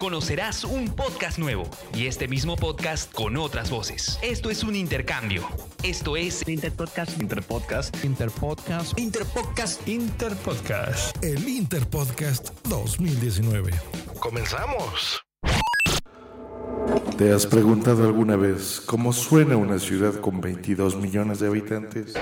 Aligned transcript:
Conocerás 0.00 0.64
un 0.64 0.86
podcast 0.86 1.38
nuevo 1.38 1.68
y 1.94 2.06
este 2.06 2.26
mismo 2.26 2.56
podcast 2.56 3.12
con 3.12 3.36
otras 3.36 3.68
voces. 3.70 4.18
Esto 4.22 4.48
es 4.48 4.64
un 4.64 4.74
intercambio. 4.74 5.46
Esto 5.82 6.16
es 6.16 6.48
Interpodcast. 6.48 7.20
Interpodcast. 7.20 8.02
Interpodcast. 8.02 8.98
Interpodcast. 8.98 9.86
Interpodcast. 9.86 11.22
El 11.22 11.46
Interpodcast 11.46 12.48
2019. 12.66 13.72
¡Comenzamos! 14.18 15.22
¿Te 17.18 17.34
has 17.34 17.44
preguntado 17.44 18.04
alguna 18.04 18.36
vez 18.36 18.80
cómo 18.80 19.12
suena 19.12 19.58
una 19.58 19.78
ciudad 19.78 20.14
con 20.14 20.40
22 20.40 20.96
millones 20.96 21.40
de 21.40 21.46
habitantes? 21.46 22.14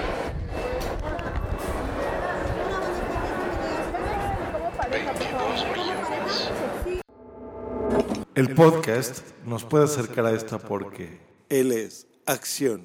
El 8.39 8.55
podcast 8.55 9.19
nos 9.44 9.64
puede 9.64 9.86
acercar 9.86 10.25
a 10.27 10.31
esto 10.31 10.61
porque 10.61 11.19
él 11.48 11.72
es 11.72 12.06
acción 12.25 12.84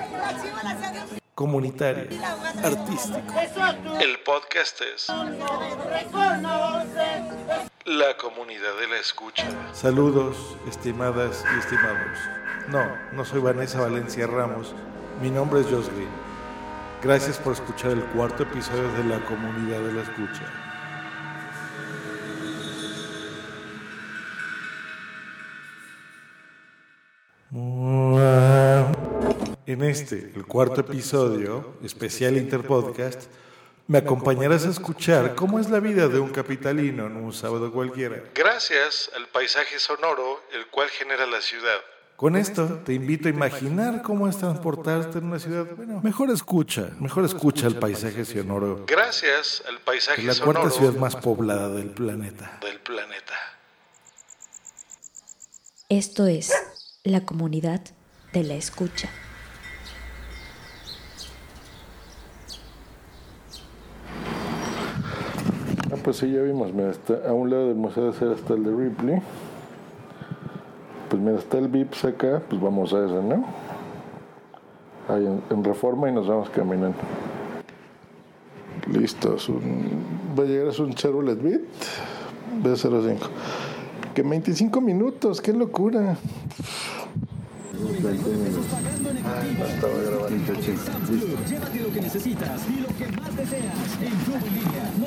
comunitaria, 1.36 2.08
artístico. 2.64 3.20
El 4.02 4.18
podcast 4.26 4.82
es 4.82 5.08
la 7.86 8.18
comunidad 8.18 8.80
de 8.80 8.88
la 8.88 8.98
escucha. 9.00 9.48
Saludos, 9.74 10.58
estimadas 10.68 11.46
y 11.56 11.60
estimados. 11.60 12.18
No, 12.70 12.84
no 13.12 13.24
soy 13.24 13.40
Vanessa 13.40 13.80
Valencia 13.80 14.26
Ramos. 14.26 14.74
Mi 15.22 15.30
nombre 15.30 15.60
es 15.60 15.68
Green. 15.68 16.10
Gracias 17.04 17.38
por 17.38 17.54
escuchar 17.54 17.92
el 17.92 18.04
cuarto 18.06 18.42
episodio 18.42 18.92
de 18.94 19.04
la 19.04 19.24
comunidad 19.26 19.82
de 19.82 19.94
la 19.94 20.02
escucha. 20.02 20.63
En 29.74 29.82
este, 29.82 30.32
el 30.36 30.46
cuarto 30.46 30.82
episodio, 30.82 31.74
especial 31.84 32.38
Interpodcast, 32.38 33.24
me 33.88 33.98
acompañarás 33.98 34.68
a 34.68 34.70
escuchar 34.70 35.34
cómo 35.34 35.58
es 35.58 35.68
la 35.72 35.80
vida 35.80 36.08
de 36.08 36.20
un 36.20 36.30
capitalino 36.30 37.08
en 37.08 37.16
un 37.16 37.34
sábado 37.34 37.72
cualquiera. 37.74 38.22
Gracias 38.36 39.10
al 39.16 39.28
paisaje 39.30 39.80
sonoro, 39.80 40.44
el 40.54 40.68
cual 40.68 40.90
genera 40.90 41.26
la 41.26 41.42
ciudad. 41.42 41.80
Con 42.16 42.36
esto 42.36 42.82
te 42.86 42.94
invito 42.94 43.28
a 43.28 43.32
imaginar 43.32 44.04
cómo 44.04 44.28
es 44.28 44.38
transportarte 44.38 45.18
en 45.18 45.26
una 45.26 45.40
ciudad. 45.40 45.66
Bueno, 45.76 46.02
mejor 46.04 46.30
escucha, 46.30 46.92
mejor 47.00 47.26
escucha 47.26 47.66
el 47.66 47.78
paisaje 47.78 48.26
sonoro. 48.26 48.86
Gracias 48.86 49.64
al 49.68 49.80
paisaje 49.80 50.22
sonoro. 50.22 50.38
La 50.38 50.62
cuarta 50.62 50.70
ciudad 50.70 50.94
más 51.00 51.16
poblada 51.16 51.70
del 51.70 51.90
planeta. 51.90 52.60
Del 52.62 52.80
planeta. 52.80 53.34
Esto 55.90 56.28
es 56.28 56.54
la 57.04 57.26
comunidad 57.26 57.82
de 58.34 58.44
la 58.44 58.54
escucha. 58.54 59.10
Pues 66.04 66.18
sí, 66.18 66.32
ya 66.32 66.42
vimos, 66.42 66.74
mira, 66.74 66.92
está 66.92 67.28
a 67.28 67.34
un 67.34 67.50
lado 67.50 67.68
del 67.68 67.76
Museo 67.76 68.06
de 68.06 68.14
Cera 68.14 68.34
está 68.34 68.54
el 68.54 68.64
de 68.64 68.76
Ripley. 68.76 69.22
Pues 71.10 71.22
mira, 71.22 71.38
está 71.38 71.58
el 71.60 71.68
Vips 71.68 72.06
acá, 72.06 72.42
pues 72.50 72.62
vamos 72.62 72.94
a 72.94 73.06
ese, 73.06 73.22
¿no? 73.22 73.46
Ahí 75.08 75.26
en, 75.50 75.64
Reforma 75.64 76.10
y 76.10 76.12
nos 76.12 76.28
vamos 76.28 76.50
caminando. 76.50 76.98
Listo, 78.92 79.36
es 79.36 79.48
un, 79.48 79.92
va 80.38 80.44
a 80.44 80.46
llegar 80.46 80.68
es 80.68 80.80
un 80.80 80.94
Chevrolet 80.94 81.42
Beat 81.42 81.62
B05. 82.64 83.18
Que 84.14 84.22
25 84.22 84.82
minutos, 84.82 85.42
qué 85.42 85.54
locura. 85.54 86.18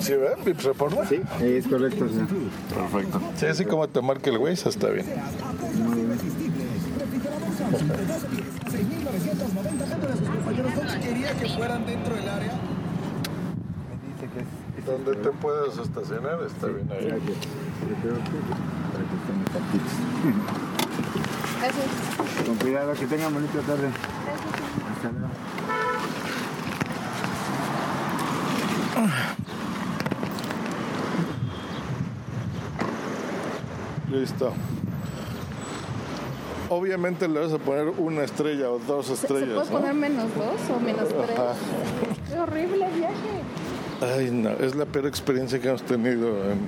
¿Sí 0.00 0.14
ven? 0.14 0.44
¿Vips? 0.44 0.68
Sí, 1.08 1.20
es 1.42 1.66
correcto, 1.66 2.08
señor. 2.08 2.28
Perfecto. 2.74 3.20
Sí, 3.36 3.46
así 3.46 3.64
como 3.64 3.88
te 3.88 4.00
marca 4.02 4.30
el 4.30 4.38
güey, 4.38 4.54
eso 4.54 4.68
está 4.68 4.90
bien. 4.90 5.06
Muy 5.74 6.02
bien. 6.02 6.18
Donde 14.86 15.16
te 15.16 15.30
puedas 15.30 15.78
estacionar, 15.78 16.38
está 16.46 16.68
bien 16.68 16.88
ahí. 16.92 17.06
Gracias. 17.06 17.36
Gracias. 21.60 22.25
Con 22.46 22.54
cuidado, 22.56 22.92
que 22.94 23.06
tengan 23.06 23.34
bonita 23.34 23.60
tarde. 23.60 23.88
Hasta 24.94 25.10
luego. 25.10 25.28
Listo. 34.10 34.52
Obviamente 36.68 37.28
le 37.28 37.40
vas 37.40 37.52
a 37.52 37.58
poner 37.58 37.88
una 37.88 38.24
estrella 38.24 38.70
o 38.70 38.78
dos 38.78 39.06
¿Se, 39.06 39.16
se 39.16 39.22
estrellas. 39.26 39.68
puede 39.68 39.70
¿no? 39.70 39.78
poner 39.78 39.94
menos 39.94 40.24
dos 40.34 40.76
o 40.76 40.80
menos 40.80 41.08
tres? 41.08 41.38
Ajá. 41.38 41.54
Qué 42.28 42.38
horrible 42.38 42.88
viaje. 42.96 44.16
Ay, 44.18 44.30
no, 44.30 44.50
es 44.50 44.74
la 44.74 44.84
peor 44.84 45.06
experiencia 45.06 45.60
que 45.60 45.68
hemos 45.68 45.82
tenido 45.82 46.28
en, 46.50 46.58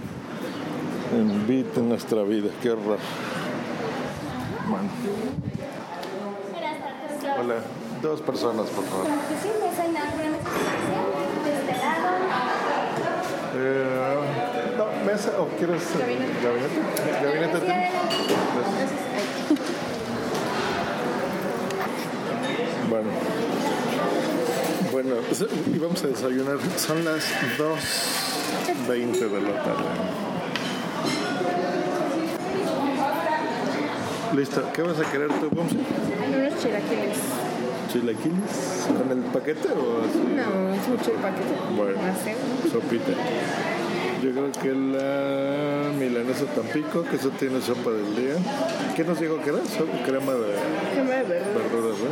en 1.18 1.46
Beat 1.46 1.76
en 1.76 1.88
nuestra 1.88 2.22
vida. 2.22 2.48
Qué 2.62 2.70
horror. 2.70 2.98
Hola, 7.40 7.54
dos 8.02 8.20
personas, 8.20 8.66
por 8.68 8.84
favor. 8.84 9.06
Eh, 13.54 14.74
no, 14.76 14.84
mesa 15.06 15.30
o 15.40 15.48
quieres 15.56 15.82
eh, 15.82 16.18
gabinete? 16.42 16.78
Gabinete. 17.24 17.58
Gracias. 17.66 18.90
Bueno. 22.90 23.10
Bueno, 24.92 25.14
pues, 25.28 25.44
y 25.74 25.78
vamos 25.78 26.04
a 26.04 26.08
desayunar. 26.08 26.58
Son 26.76 27.04
las 27.04 27.24
2.20 27.58 29.28
de 29.28 29.40
la 29.40 29.62
tarde. 29.62 30.27
Listo. 34.34 34.62
¿Qué 34.74 34.82
vas 34.82 34.98
a 35.00 35.10
querer 35.10 35.28
tú, 35.40 35.48
Pomsi? 35.48 35.76
Hay 36.22 36.34
unos 36.40 36.54
chilaquiles. 36.62 37.18
¿Chilaquiles? 37.92 38.88
¿Con 38.98 39.10
el 39.18 39.24
paquete 39.24 39.68
o 39.68 40.02
así? 40.04 40.18
No, 40.36 40.74
es 40.74 40.88
mucho 40.88 41.10
el 41.12 41.16
paquete. 41.16 41.54
Bueno, 41.76 41.98
sopita. 42.70 43.12
Yo 44.22 44.30
creo 44.32 44.52
que 44.52 44.68
la 44.74 45.90
milanesa 45.98 46.44
Tampico, 46.46 47.04
que 47.04 47.16
eso 47.16 47.30
tiene 47.30 47.60
sopa 47.60 47.90
del 47.90 48.14
día. 48.16 48.34
¿Qué 48.96 49.04
nos 49.04 49.18
dijo 49.20 49.40
que 49.42 49.50
era? 49.50 49.58
So- 49.64 49.86
crema 50.04 50.32
de 50.32 50.54
Crema 50.92 51.10
de 51.14 51.22
verduras. 51.24 51.72
verduras, 51.72 51.98
¿no? 51.98 52.10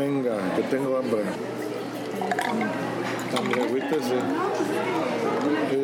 Venga, 0.00 0.36
que 0.56 0.62
tengo 0.62 0.96
hambre. 0.98 1.22
Hambre, 3.38 3.60
ahorita 3.62 3.96
sí. 4.02 4.14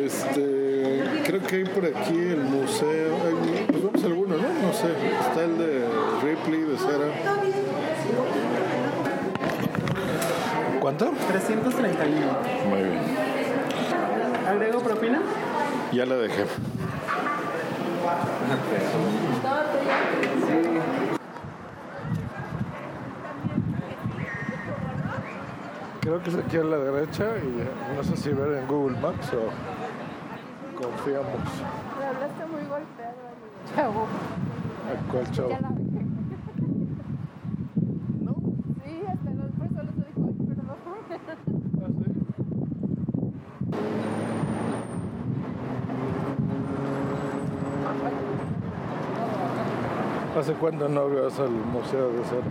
Este, 0.03 1.03
creo 1.25 1.41
que 1.43 1.55
hay 1.57 1.63
por 1.65 1.85
aquí 1.85 2.15
el 2.17 2.37
museo 2.43 3.17
Pues 3.67 3.83
vamos 3.83 4.03
a 4.03 4.05
alguno, 4.07 4.35
¿no? 4.73 4.79
Sé. 4.79 4.91
Está 5.19 5.43
el 5.43 5.57
de 5.57 5.85
Ripley 6.23 6.61
de 6.61 6.77
cera. 6.77 7.05
¿Cuánto? 10.79 11.11
331. 11.27 12.27
Muy 12.69 12.81
bien. 12.81 13.01
¿Agrego 14.47 14.79
propina? 14.79 15.21
Ya 15.91 16.05
la 16.05 16.15
dejé. 16.15 16.45
Creo 26.01 26.21
que 26.21 26.29
es 26.29 26.35
aquí 26.35 26.57
a 26.57 26.63
la 26.63 26.77
derecha 26.77 27.23
y 27.37 27.95
no 27.95 28.03
sé 28.03 28.17
si 28.17 28.29
ver 28.31 28.57
en 28.57 28.67
Google 28.67 28.99
Maps 28.99 29.31
o 29.33 29.49
confiamos. 30.81 31.27
Me 31.97 32.05
hablaste 32.05 32.45
muy 32.51 32.61
golpeado, 32.67 33.15
amigo. 33.29 33.73
Chavo. 33.73 34.07
¿A 34.93 34.95
cuál 35.11 35.31
chavo? 35.31 35.49
Ya 35.49 35.59
la 35.59 35.69
dejé. 35.69 36.05
¿No? 38.21 38.35
Sí, 38.83 39.01
hasta 39.07 39.31
los 39.31 39.51
solo 39.57 39.91
te 39.91 40.05
dijo, 40.05 40.27
ay, 40.27 40.33
perdón. 40.47 40.63
¿Hace 50.37 50.53
cuánto 50.53 50.89
no 50.89 51.09
vas 51.09 51.39
al 51.39 51.49
Museo 51.51 52.11
de 52.11 52.23
Cera? 52.25 52.41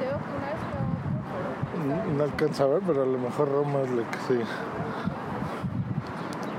Digo 0.00 0.16
que 0.18 0.30
una 0.36 0.46
vez 0.46 0.60
fue 0.66 0.78
otro, 1.74 1.86
No, 1.86 1.96
no 2.16 2.25
alcanza 2.36 2.64
a 2.64 2.66
ver, 2.66 2.82
pero 2.86 3.02
a 3.02 3.06
lo 3.06 3.18
mejor 3.18 3.50
Roma 3.50 3.80
es 3.80 3.90
la 3.92 4.10
que 4.10 4.18
sí. 4.28 4.40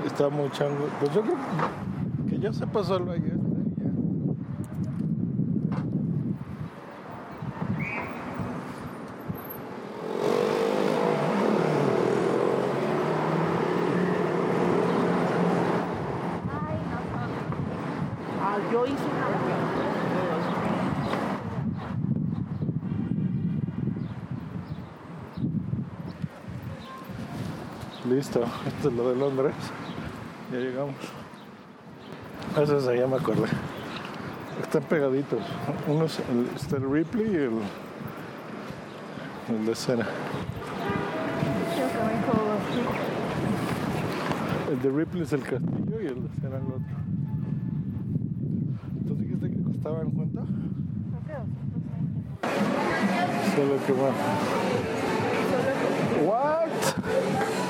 Está 0.04 0.28
muy 0.28 0.50
chango. 0.50 0.88
Pues 0.98 1.14
yo 1.14 1.22
creo 1.22 1.36
que 2.28 2.38
ya 2.40 2.52
sepa 2.52 2.82
solo 2.82 3.12
hay 3.12 3.18
este. 3.18 3.30
y 3.30 3.74
ya. 3.76 3.90
Ah, 18.42 18.58
yo 18.72 18.84
hice 18.84 18.94
una. 18.94 19.38
Listo, 28.18 28.42
esto 28.66 28.88
es 28.88 28.94
lo 28.96 29.10
de 29.10 29.14
Londres. 29.14 29.54
Ya 30.50 30.58
llegamos. 30.58 30.96
Eso 32.60 32.80
se 32.80 32.96
llama 32.96 33.18
acordé. 33.18 33.46
Están 34.60 34.82
pegaditos. 34.82 35.38
Uno 35.86 36.06
es 36.06 36.18
el, 36.28 36.48
está 36.56 36.78
el 36.78 36.90
Ripley 36.90 37.26
y 37.30 37.36
el, 37.36 37.60
el 39.50 39.66
de 39.66 39.74
cera. 39.76 40.04
Me 44.66 44.72
El 44.72 44.82
de 44.82 44.90
Ripley 44.90 45.22
es 45.22 45.32
el 45.32 45.42
castillo 45.42 46.00
y 46.02 46.06
el 46.06 46.20
de 46.20 46.28
cera 46.40 46.56
el 46.56 46.64
otro. 46.64 46.96
¿Tú 49.06 49.14
dijiste 49.14 49.48
que 49.48 49.62
costaban 49.62 50.10
cuánto? 50.10 50.44
Solo 53.54 53.76
que 53.86 53.92
va. 53.92 54.10
What? 56.26 57.67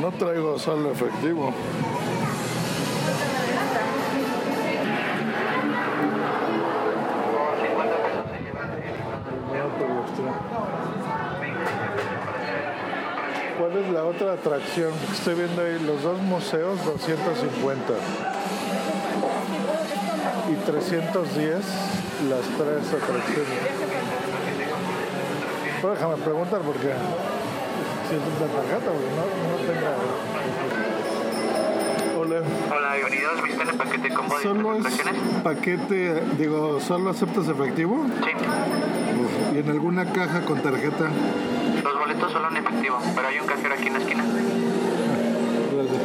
No 0.00 0.10
traigo 0.12 0.58
solo 0.58 0.90
efectivo. 0.90 1.52
¿Cuál 13.58 13.76
es 13.78 13.90
la 13.92 14.04
otra 14.04 14.32
atracción? 14.32 14.92
Estoy 15.12 15.34
viendo 15.36 15.62
ahí 15.62 15.78
los 15.78 16.02
dos 16.02 16.20
museos, 16.22 16.84
250. 16.84 17.94
Y 20.50 20.54
310 20.70 21.54
las 22.28 22.42
tres 22.58 22.88
atracciones. 22.88 23.48
Pero 25.80 25.94
déjame 25.94 26.16
preguntar 26.16 26.60
porque 26.60 26.92
si 28.14 28.20
es 28.20 28.26
una 28.38 28.46
tarjeta, 28.46 28.90
porque 28.92 29.10
no, 29.10 29.24
no 29.50 29.56
tengo. 29.66 29.90
Hola. 32.20 32.38
Hola, 32.72 32.94
bienvenidos. 32.94 33.42
¿Viste 33.42 33.62
el 33.62 33.76
paquete 33.76 34.08
combo 34.14 34.36
de 34.36 34.42
¿Solo 34.42 34.76
es 34.76 34.84
paquete, 35.42 36.22
digo, 36.38 36.80
solo 36.80 37.10
aceptas 37.10 37.48
efectivo? 37.48 38.06
Sí. 38.24 38.30
¿Y 39.54 39.58
en 39.58 39.70
alguna 39.70 40.12
caja 40.12 40.42
con 40.42 40.60
tarjeta? 40.62 41.10
Los 41.82 41.98
boletos 41.98 42.30
solo 42.32 42.48
en 42.50 42.56
efectivo, 42.58 42.98
pero 43.14 43.28
hay 43.28 43.38
un 43.40 43.46
cajero 43.46 43.74
aquí 43.74 43.86
en 43.88 43.92
la 43.92 43.98
esquina. 43.98 44.24
Gracias. 45.72 46.02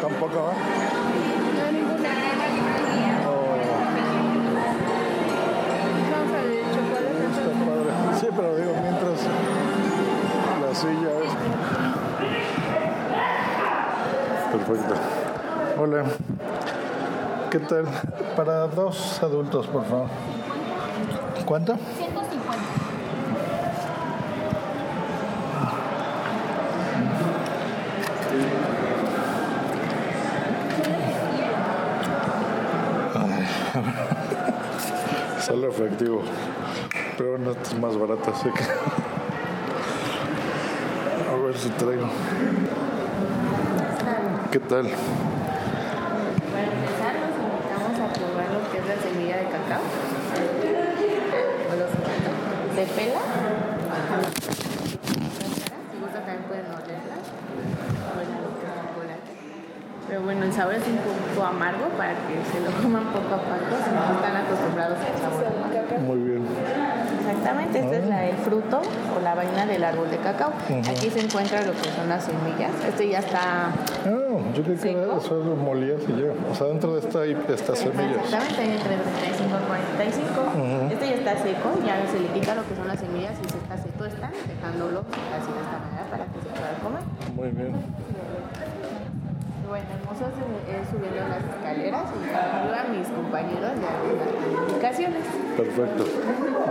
Tampoco 0.00 0.42
va. 0.42 0.77
Perfecto. 14.68 14.94
Hola. 15.78 16.04
¿Qué 17.50 17.58
tal? 17.60 17.86
Para 18.36 18.66
dos 18.66 19.22
adultos, 19.22 19.66
por 19.66 19.86
favor. 19.86 20.08
¿Cuánto? 21.46 21.78
150. 21.96 22.58
Solo 35.46 35.68
efectivo. 35.68 36.22
Pero 37.16 37.36
esto 37.36 37.56
es 37.62 37.78
más 37.78 37.96
barato, 37.96 38.34
así 38.34 38.50
que. 38.50 38.64
A 41.32 41.36
ver 41.42 41.56
si 41.56 41.70
traigo. 41.70 42.10
¿Qué 44.50 44.60
tal? 44.60 44.86
Para 44.88 44.96
empezar, 46.64 47.12
los 47.20 47.36
invitamos 47.36 48.00
a 48.00 48.08
probar 48.16 48.48
lo 48.48 48.64
que 48.72 48.78
es 48.78 48.86
la 48.88 48.96
semilla 48.96 49.36
de 49.36 49.44
cacao. 49.44 49.82
Se 52.74 52.84
pela. 52.96 53.20
Si 55.92 55.98
gusta 56.00 56.18
también 56.24 56.44
pueden 56.48 56.64
olerla. 56.64 57.16
Pero 60.08 60.22
bueno, 60.22 60.44
el 60.44 60.52
sabor 60.54 60.74
es 60.76 60.86
un 60.86 60.96
poco 60.96 61.46
amargo 61.46 61.88
para 61.98 62.14
que 62.14 62.40
se 62.50 62.60
lo 62.64 62.70
coman 62.82 63.04
poco 63.12 63.34
a 63.34 63.42
poco 63.42 63.76
si 63.84 63.90
no 63.90 64.14
están 64.14 64.36
acostumbrados 64.36 64.98
al 64.98 65.18
sabor. 65.20 65.44
Muy 66.00 66.18
bien. 66.20 66.97
Exactamente, 67.28 67.78
este 67.80 67.98
es 67.98 68.06
la, 68.06 68.26
el 68.26 68.36
fruto 68.38 68.80
o 68.80 69.20
la 69.20 69.34
vaina 69.34 69.66
del 69.66 69.84
árbol 69.84 70.10
de 70.10 70.16
cacao. 70.18 70.52
Aquí 70.88 71.10
se 71.10 71.20
encuentra 71.20 71.62
lo 71.62 71.72
que 71.72 71.90
son 71.90 72.08
las 72.08 72.24
semillas. 72.24 72.72
Este 72.86 73.08
ya 73.08 73.18
está 73.18 73.68
Ah, 73.68 74.38
yo 74.54 74.62
creo 74.62 74.80
que 74.80 74.90
era 74.90 75.16
eso 75.16 75.44
lo 75.44 75.56
molías 75.56 76.00
y 76.08 76.12
ya. 76.22 76.32
O 76.50 76.54
sea, 76.54 76.68
dentro 76.68 76.94
de 76.94 77.00
esta 77.00 77.20
hay 77.20 77.36
estas 77.48 77.78
semillas. 77.78 78.24
Exactamente, 78.24 78.60
hay 78.62 78.70
entre 78.72 78.96
35 78.96 79.56
y 79.58 79.66
45. 79.66 80.40
Ujú. 80.40 80.92
Este 80.92 81.04
ya 81.06 81.14
está 81.14 81.32
seco, 81.42 81.68
ya 81.84 82.06
se 82.06 82.20
le 82.20 82.28
quita 82.28 82.54
lo 82.54 82.66
que 82.66 82.74
son 82.76 82.88
las 82.88 82.98
semillas 82.98 83.34
y 83.44 83.48
se 83.48 83.58
está 83.58 83.76
seco 83.76 84.04
están, 84.04 84.32
dejándolo 84.46 85.00
así 85.00 85.50
de 85.52 85.60
esta 85.60 85.78
manera 85.78 86.04
para 86.10 86.24
que 86.24 86.38
se 86.40 86.48
pueda 86.48 86.72
comer. 86.82 87.02
Muy 87.36 87.50
bien. 87.50 87.72
Bueno, 89.68 89.84
hermoso 89.92 90.24
es 90.24 90.88
subiendo 90.88 91.28
las 91.28 91.44
escaleras 91.44 92.04
y 92.16 92.28
ayuda 92.28 92.80
a 92.80 92.88
mis 92.88 93.06
compañeros 93.08 93.72
de 93.78 93.86
algunas 93.86 94.66
indicaciones. 94.66 95.22
Perfecto. 95.58 96.06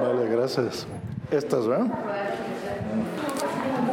Vale, 0.01 0.27
gracias. 0.31 0.87
Estas, 1.29 1.67
¿verdad? 1.67 1.85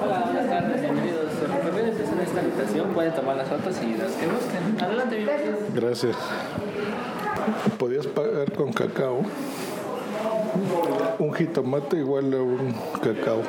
Hola, 0.03 0.21
buenas 0.25 0.49
tardes, 0.49 0.81
bienvenidos. 0.81 1.33
Están 1.35 2.19
en 2.19 2.21
esta 2.21 2.41
habitación, 2.41 2.95
pueden 2.95 3.13
tomar 3.13 3.37
las 3.37 3.49
fotos 3.49 3.77
y 3.83 3.95
las 3.95 4.13
que 4.13 4.27
gusten. 4.27 4.83
Adelante, 4.83 5.17
bienvenidos. 5.17 5.61
Gracias. 5.75 6.17
Podías 7.79 8.07
pagar 8.07 8.53
con 8.53 8.73
cacao. 8.73 9.21
Un 11.19 11.35
jitomate 11.35 11.99
igual 11.99 12.33
a 12.33 12.41
un 12.41 12.75
cacao. 13.03 13.43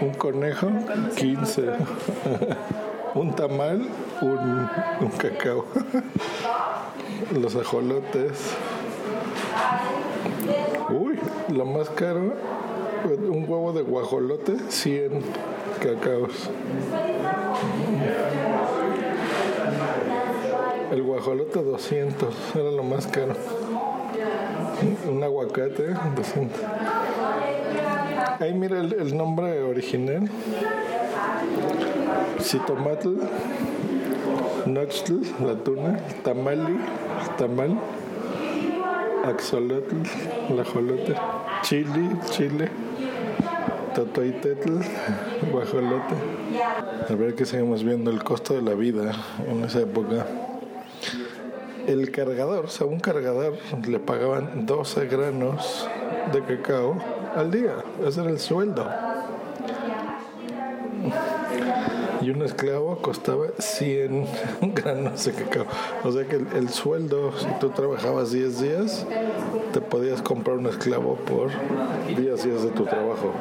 Un 0.00 0.14
conejo, 0.14 0.66
15. 1.16 1.70
Un 3.16 3.34
tamal, 3.34 3.88
un, 4.20 4.68
un 5.00 5.10
cacao. 5.18 5.64
Los 7.40 7.56
ajolotes. 7.56 8.54
Uy, 10.90 11.18
lo 11.48 11.64
más 11.64 11.88
caro, 11.90 12.34
un 13.04 13.44
huevo 13.48 13.72
de 13.72 13.82
guajolote, 13.82 14.56
100 14.68 15.22
cacaos. 15.80 16.50
El 20.92 21.02
guajolote 21.02 21.62
200, 21.62 22.34
era 22.54 22.70
lo 22.70 22.82
más 22.84 23.06
caro. 23.06 23.34
Un 25.10 25.24
aguacate 25.24 25.94
200. 26.14 26.60
Ahí 28.38 28.52
mira 28.52 28.80
el, 28.80 28.92
el 28.92 29.16
nombre 29.16 29.62
original. 29.62 30.28
Citomatl, 32.40 33.16
Nochtl, 34.66 35.20
la 35.44 35.54
tuna, 35.56 35.96
Tamali, 36.22 36.76
tamal, 37.38 37.78
Axolotl, 39.24 39.96
la 40.54 40.64
jolote, 40.64 41.14
Chili, 41.62 42.10
chile, 42.30 42.68
Totoitetl, 43.94 44.80
guajolote. 45.50 46.14
A 47.08 47.14
ver 47.14 47.34
que 47.34 47.46
seguimos 47.46 47.82
viendo 47.82 48.10
el 48.10 48.22
costo 48.22 48.54
de 48.54 48.62
la 48.62 48.74
vida 48.74 49.12
en 49.48 49.64
esa 49.64 49.80
época. 49.80 50.26
El 51.86 52.10
cargador, 52.10 52.66
o 52.66 52.68
sea, 52.68 52.86
un 52.86 53.00
cargador 53.00 53.54
le 53.88 53.98
pagaban 53.98 54.66
12 54.66 55.06
granos 55.06 55.88
de 56.32 56.42
cacao 56.42 56.98
al 57.34 57.50
día. 57.50 57.76
Ese 58.04 58.20
era 58.20 58.30
el 58.30 58.38
sueldo. 58.38 58.86
Y 62.20 62.30
un 62.30 62.42
esclavo 62.42 62.98
costaba 62.98 63.46
100 63.58 64.26
granos 64.74 65.24
de 65.24 65.32
cacao. 65.32 65.66
O 66.04 66.12
sea 66.12 66.24
que 66.24 66.36
el, 66.36 66.46
el 66.54 66.68
sueldo, 66.70 67.32
si 67.38 67.46
tú 67.60 67.70
trabajabas 67.70 68.32
10 68.32 68.60
días, 68.60 69.06
te 69.72 69.80
podías 69.80 70.22
comprar 70.22 70.56
un 70.56 70.66
esclavo 70.66 71.16
por 71.16 71.50
10 72.08 72.16
días 72.44 72.62
de 72.62 72.70
tu 72.70 72.84
trabajo. 72.84 73.32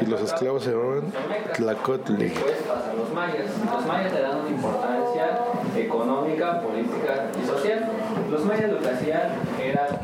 Y 0.00 0.06
los 0.06 0.20
esclavos 0.22 0.64
se 0.64 0.70
llamaban 0.70 1.12
Tlacotli. 1.56 2.32
los 2.96 3.12
mayas. 3.14 3.46
Los 3.70 3.86
mayas 3.86 4.12
le 4.12 4.20
dan 4.22 4.40
una 4.40 4.50
importancia 4.50 5.38
económica, 5.76 6.62
política 6.62 7.26
y 7.42 7.46
social. 7.46 7.88
Los 8.30 8.44
mayas 8.44 8.72
lo 8.72 8.78
que 8.80 8.88
hacían 8.88 9.32
era 9.62 10.00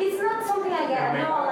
It's 0.00 0.20
not 0.20 0.46
something 0.46 0.72
I 0.72 0.88
get. 0.88 1.14
No, 1.14 1.47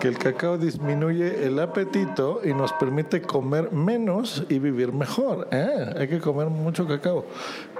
Que 0.00 0.06
el 0.06 0.16
cacao 0.16 0.58
disminuye 0.58 1.44
el 1.44 1.58
apetito 1.58 2.40
y 2.44 2.54
nos 2.54 2.72
permite 2.74 3.20
comer 3.20 3.72
menos 3.72 4.44
y 4.48 4.60
vivir 4.60 4.92
mejor. 4.92 5.48
¿eh? 5.50 5.92
Hay 5.98 6.06
que 6.06 6.20
comer 6.20 6.46
mucho 6.48 6.86
cacao. 6.86 7.24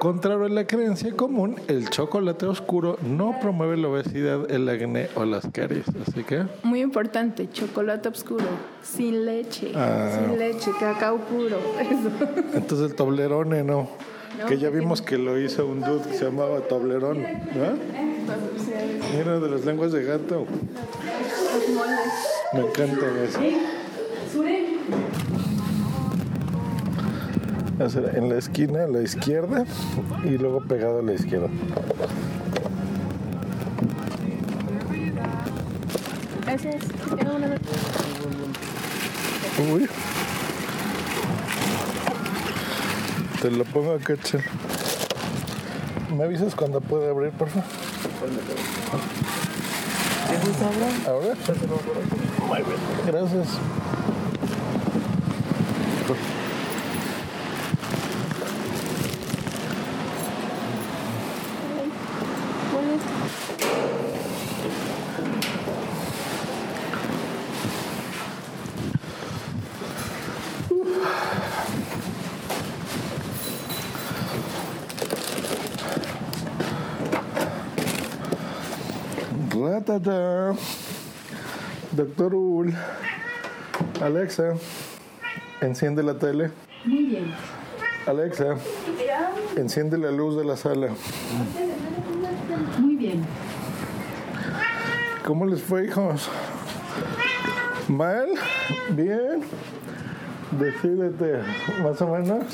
Contrario 0.00 0.46
a 0.46 0.48
la 0.48 0.66
creencia 0.66 1.12
común, 1.14 1.56
el 1.68 1.88
chocolate 1.90 2.46
oscuro 2.46 2.98
no 3.02 3.38
promueve 3.40 3.76
la 3.76 3.86
obesidad, 3.88 4.50
el 4.50 4.68
acné 4.68 5.08
o 5.14 5.24
las 5.24 5.46
caries. 5.52 5.86
Así 6.08 6.24
que 6.24 6.44
Muy 6.64 6.80
importante, 6.80 7.48
chocolate 7.52 8.08
oscuro, 8.08 8.44
sin 8.82 9.24
leche, 9.24 9.72
Ah. 9.76 10.10
sin 10.18 10.38
leche, 10.38 10.72
cacao 10.80 11.18
puro. 11.18 11.56
Eso. 11.80 12.10
Entonces 12.54 12.90
el 12.90 12.96
toblerone 12.96 13.62
no. 13.62 13.88
No, 14.38 14.46
que 14.46 14.56
ya 14.58 14.70
vimos 14.70 15.02
que 15.02 15.18
lo 15.18 15.36
hizo 15.40 15.66
un 15.66 15.80
dude 15.80 16.02
que 16.10 16.16
se 16.16 16.24
llamaba 16.26 16.60
Toblerón. 16.60 17.20
¿no? 17.22 17.26
Mira, 19.16 19.40
de 19.40 19.50
las 19.50 19.64
lenguas 19.64 19.90
de 19.90 20.04
gato. 20.04 20.46
Moldes. 21.74 22.12
Me 22.52 22.60
encantan 22.60 23.16
eso. 23.18 23.38
Hacer 27.84 28.16
En 28.16 28.28
la 28.28 28.38
esquina, 28.38 28.84
a 28.84 28.88
la 28.88 29.02
izquierda, 29.02 29.64
y 30.24 30.30
luego 30.38 30.60
pegado 30.60 30.98
a 30.98 31.02
la 31.02 31.12
izquierda. 31.12 31.48
Vez. 36.46 36.62
Uy. 39.72 39.88
Te 43.42 43.50
lo 43.50 43.64
pongo 43.64 43.92
acá, 43.92 44.16
Chel. 44.16 44.42
¿Me 46.16 46.24
avisas 46.24 46.54
cuando 46.54 46.80
pueda 46.80 47.10
abrir, 47.10 47.30
por 47.32 47.48
favor? 47.48 47.68
¿Ahora? 51.06 51.34
Muy 52.46 52.62
Doctor 81.92 82.34
Ul. 82.34 82.74
Alexa, 84.02 84.54
enciende 85.60 86.02
la 86.02 86.18
tele. 86.18 86.50
Muy 86.84 87.04
bien. 87.04 87.34
Alexa, 88.06 88.56
enciende 89.56 89.96
la 89.98 90.10
luz 90.10 90.36
de 90.36 90.44
la 90.44 90.56
sala. 90.56 90.88
Muy 92.78 92.96
bien. 92.96 93.24
¿Cómo 95.24 95.46
les 95.46 95.62
fue, 95.62 95.84
hijos? 95.84 96.28
¿Mal? 97.86 98.26
¿Bien? 98.90 99.42
Decídete, 100.58 101.42
más 101.82 102.00
o 102.00 102.08
menos. 102.08 102.44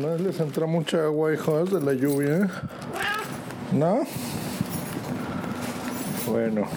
¿No 0.00 0.16
les 0.18 0.38
entra 0.38 0.66
mucha 0.66 1.04
agua, 1.04 1.32
hijos, 1.32 1.72
de 1.72 1.80
la 1.80 1.94
lluvia? 1.94 2.48
¿No? 3.72 4.06
Bueno. 6.26 6.68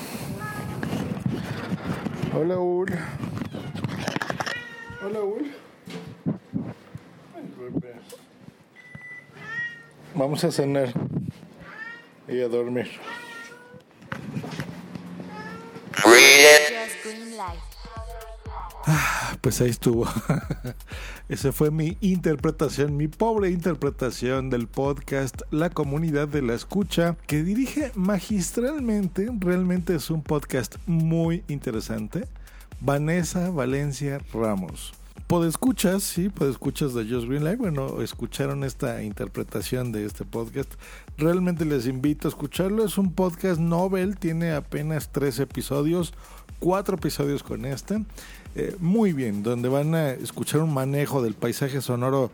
Hola, 2.34 2.58
Ul. 2.58 2.88
Hola, 5.04 5.20
Ul. 5.20 5.52
Vamos 10.14 10.44
a 10.46 10.52
cenar 10.52 10.94
y 12.30 12.40
a 12.40 12.48
dormir. 12.48 12.90
Pues 19.46 19.62
ahí 19.62 19.70
estuvo. 19.70 20.08
Esa 21.30 21.52
fue 21.52 21.70
mi 21.70 22.00
interpretación, 22.02 22.98
mi 22.98 23.08
pobre 23.08 23.52
interpretación 23.52 24.50
del 24.50 24.66
podcast 24.66 25.44
La 25.52 25.70
Comunidad 25.70 26.28
de 26.28 26.42
la 26.42 26.56
Escucha, 26.56 27.16
que 27.28 27.44
dirige 27.44 27.92
magistralmente. 27.94 29.30
Realmente 29.40 29.94
es 29.94 30.10
un 30.10 30.24
podcast 30.24 30.78
muy 30.88 31.44
interesante. 31.48 32.26
Vanessa 32.82 33.52
Valencia 33.52 34.20
Ramos. 34.34 34.94
Podescuchas, 35.28 36.02
sí, 36.02 36.30
podescuchas 36.30 36.96
de 36.96 37.04
Just 37.08 37.28
Green 37.28 37.44
Live. 37.44 37.58
Bueno, 37.58 38.02
escucharon 38.02 38.64
esta 38.64 39.04
interpretación 39.04 39.92
de 39.92 40.06
este 40.06 40.26
podcast. 40.26 40.74
Realmente 41.18 41.66
les 41.66 41.86
invito 41.86 42.28
a 42.28 42.30
escucharlo. 42.30 42.84
Es 42.84 42.98
un 42.98 43.14
podcast 43.14 43.60
novel, 43.60 44.18
tiene 44.18 44.54
apenas 44.54 45.12
tres 45.12 45.40
episodios, 45.40 46.14
cuatro 46.60 46.96
episodios 46.96 47.44
con 47.44 47.66
este. 47.66 48.04
Eh, 48.56 48.76
muy 48.80 49.14
bien, 49.14 49.44
donde 49.44 49.70
van 49.70 49.96
a 49.96 50.12
escuchar 50.12 50.62
un 50.62 50.74
manejo 50.74 51.22
del 51.22 51.34
paisaje 51.34 51.82
sonoro 51.82 52.32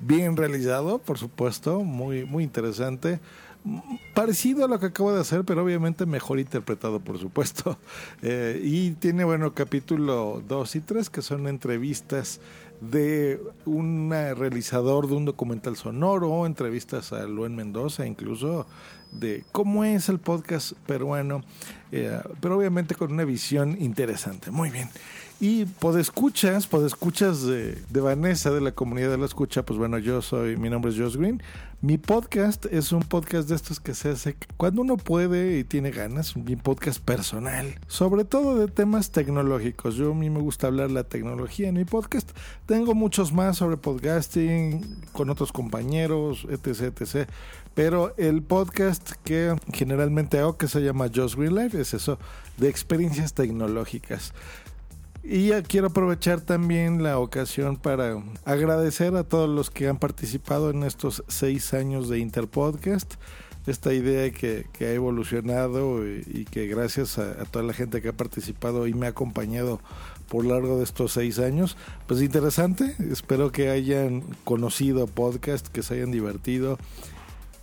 bien 0.00 0.36
realizado, 0.36 0.98
por 0.98 1.18
supuesto, 1.18 1.80
muy, 1.80 2.24
muy 2.24 2.44
interesante. 2.44 3.20
Parecido 4.12 4.66
a 4.66 4.68
lo 4.68 4.78
que 4.78 4.86
acabo 4.86 5.12
de 5.12 5.20
hacer, 5.20 5.44
pero 5.44 5.64
obviamente 5.64 6.04
mejor 6.04 6.38
interpretado, 6.38 7.00
por 7.00 7.18
supuesto. 7.18 7.78
Eh, 8.22 8.60
y 8.62 8.92
tiene, 8.92 9.24
bueno, 9.24 9.52
capítulo 9.52 10.42
2 10.48 10.76
y 10.76 10.80
3, 10.80 11.10
que 11.10 11.20
son 11.20 11.46
entrevistas 11.46 12.40
de 12.80 13.40
un 13.64 14.10
realizador 14.10 15.08
de 15.08 15.14
un 15.14 15.24
documental 15.24 15.76
sonoro, 15.76 16.46
entrevistas 16.46 17.12
a 17.12 17.24
Luen 17.24 17.56
Mendoza, 17.56 18.06
incluso 18.06 18.66
de 19.12 19.44
cómo 19.52 19.84
es 19.84 20.08
el 20.08 20.18
podcast 20.18 20.72
peruano, 20.86 21.42
eh, 21.92 22.20
pero 22.40 22.58
obviamente 22.58 22.94
con 22.94 23.12
una 23.12 23.24
visión 23.24 23.80
interesante. 23.80 24.50
Muy 24.50 24.70
bien. 24.70 24.88
Y 25.46 25.66
podescuchas, 25.66 26.66
podescuchas 26.66 27.42
de, 27.42 27.78
de 27.90 28.00
Vanessa, 28.00 28.50
de 28.50 28.62
la 28.62 28.72
comunidad 28.72 29.10
de 29.10 29.18
la 29.18 29.26
escucha, 29.26 29.62
pues 29.62 29.78
bueno, 29.78 29.98
yo 29.98 30.22
soy, 30.22 30.56
mi 30.56 30.70
nombre 30.70 30.90
es 30.90 30.98
Josh 30.98 31.18
Green. 31.18 31.42
Mi 31.82 31.98
podcast 31.98 32.64
es 32.64 32.92
un 32.92 33.02
podcast 33.02 33.50
de 33.50 33.54
estos 33.54 33.78
que 33.78 33.92
se 33.92 34.08
hace 34.08 34.38
cuando 34.56 34.80
uno 34.80 34.96
puede 34.96 35.58
y 35.58 35.64
tiene 35.64 35.90
ganas, 35.90 36.34
mi 36.34 36.56
podcast 36.56 36.98
personal, 36.98 37.78
sobre 37.88 38.24
todo 38.24 38.56
de 38.56 38.68
temas 38.68 39.10
tecnológicos. 39.10 39.96
Yo 39.96 40.12
a 40.12 40.14
mí 40.14 40.30
me 40.30 40.40
gusta 40.40 40.68
hablar 40.68 40.90
la 40.90 41.04
tecnología 41.04 41.68
en 41.68 41.74
mi 41.74 41.84
podcast. 41.84 42.30
Tengo 42.64 42.94
muchos 42.94 43.34
más 43.34 43.58
sobre 43.58 43.76
podcasting 43.76 44.80
con 45.12 45.28
otros 45.28 45.52
compañeros, 45.52 46.46
etc, 46.48 46.98
etc. 47.02 47.28
Pero 47.74 48.14
el 48.16 48.42
podcast 48.42 49.10
que 49.24 49.54
generalmente 49.74 50.38
hago, 50.38 50.56
que 50.56 50.68
se 50.68 50.80
llama 50.80 51.10
Josh 51.14 51.34
Green 51.34 51.54
Life, 51.54 51.78
es 51.78 51.92
eso, 51.92 52.18
de 52.56 52.70
experiencias 52.70 53.34
tecnológicas. 53.34 54.32
Y 55.26 55.46
ya 55.48 55.62
quiero 55.62 55.86
aprovechar 55.86 56.42
también 56.42 57.02
la 57.02 57.18
ocasión 57.18 57.78
para 57.78 58.22
agradecer 58.44 59.16
a 59.16 59.24
todos 59.24 59.48
los 59.48 59.70
que 59.70 59.88
han 59.88 59.96
participado 59.96 60.68
en 60.68 60.82
estos 60.82 61.24
seis 61.28 61.72
años 61.72 62.10
de 62.10 62.18
Interpodcast. 62.18 63.14
Esta 63.66 63.94
idea 63.94 64.30
que, 64.30 64.66
que 64.74 64.84
ha 64.84 64.92
evolucionado 64.92 66.06
y, 66.06 66.22
y 66.26 66.44
que 66.44 66.66
gracias 66.66 67.18
a, 67.18 67.40
a, 67.40 67.46
toda 67.46 67.64
la 67.64 67.72
gente 67.72 68.02
que 68.02 68.08
ha 68.08 68.12
participado 68.12 68.86
y 68.86 68.92
me 68.92 69.06
ha 69.06 69.10
acompañado 69.10 69.80
por 70.28 70.44
largo 70.44 70.76
de 70.76 70.84
estos 70.84 71.12
seis 71.12 71.38
años, 71.38 71.78
pues 72.06 72.20
interesante. 72.20 72.94
Espero 73.10 73.50
que 73.50 73.70
hayan 73.70 74.20
conocido 74.44 75.06
podcast, 75.06 75.68
que 75.68 75.82
se 75.82 75.94
hayan 75.94 76.10
divertido 76.10 76.78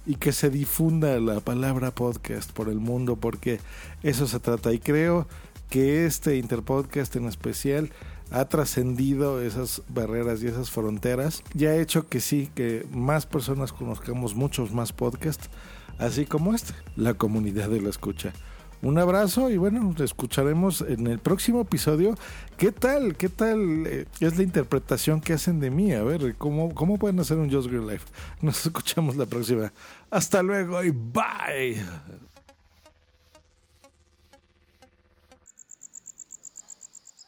y 0.07 0.15
que 0.15 0.31
se 0.31 0.49
difunda 0.49 1.19
la 1.19 1.41
palabra 1.41 1.91
podcast 1.91 2.51
por 2.51 2.69
el 2.69 2.79
mundo, 2.79 3.17
porque 3.17 3.59
eso 4.01 4.25
se 4.25 4.39
trata. 4.39 4.73
Y 4.73 4.79
creo 4.79 5.27
que 5.71 6.05
este 6.05 6.35
Interpodcast 6.35 7.15
en 7.15 7.27
especial 7.27 7.91
ha 8.29 8.45
trascendido 8.45 9.41
esas 9.41 9.81
barreras 9.87 10.43
y 10.43 10.47
esas 10.47 10.69
fronteras 10.69 11.43
y 11.55 11.65
ha 11.65 11.77
hecho 11.77 12.07
que 12.07 12.19
sí, 12.19 12.51
que 12.53 12.85
más 12.91 13.25
personas 13.25 13.71
conozcamos 13.71 14.35
muchos 14.35 14.73
más 14.73 14.91
podcasts, 14.91 15.49
así 15.97 16.25
como 16.25 16.53
este, 16.53 16.73
la 16.97 17.13
comunidad 17.13 17.69
de 17.69 17.81
la 17.81 17.89
escucha. 17.89 18.33
Un 18.81 18.97
abrazo 18.97 19.49
y 19.49 19.57
bueno, 19.57 19.93
escucharemos 19.97 20.81
en 20.81 21.07
el 21.07 21.19
próximo 21.19 21.61
episodio 21.61 22.15
qué 22.57 22.73
tal, 22.73 23.15
qué 23.15 23.29
tal 23.29 23.87
eh, 23.87 24.07
es 24.19 24.37
la 24.37 24.43
interpretación 24.43 25.21
que 25.21 25.33
hacen 25.33 25.61
de 25.61 25.71
mí. 25.71 25.93
A 25.93 26.03
ver, 26.03 26.35
cómo, 26.35 26.73
cómo 26.73 26.97
pueden 26.97 27.19
hacer 27.19 27.37
un 27.37 27.49
Just 27.49 27.69
Green 27.69 27.87
Life. 27.87 28.07
Nos 28.41 28.65
escuchamos 28.65 29.15
la 29.15 29.25
próxima. 29.25 29.71
Hasta 30.09 30.43
luego 30.43 30.83
y 30.83 30.89
bye. 30.89 31.81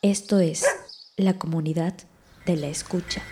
Esto 0.03 0.41
es 0.41 0.65
la 1.15 1.38
comunidad 1.38 1.93
de 2.45 2.57
la 2.57 2.67
escucha. 2.67 3.24